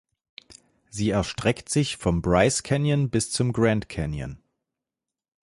Sie 0.89 1.11
erstreckt 1.11 1.69
sich 1.69 1.97
vom 1.97 2.23
Bryce 2.23 2.63
Canyon 2.63 3.11
bis 3.11 3.29
zum 3.29 3.53
Grand 3.53 3.87
Canyon. 3.87 4.41